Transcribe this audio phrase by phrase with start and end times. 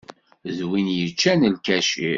[0.55, 2.09] D win yeččan lkacir.